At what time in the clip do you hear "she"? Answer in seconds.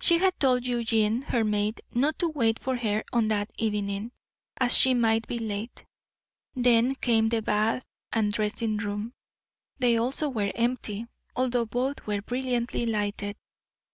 0.00-0.18, 4.76-4.92